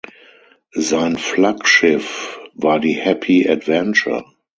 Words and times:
Sein 0.73 1.15
Flaggschiff 1.15 2.39
war 2.55 2.79
die 2.79 2.93
"Happy 2.95 3.47
Adventure". 3.47 4.25